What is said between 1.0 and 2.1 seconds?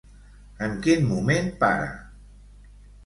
moment para?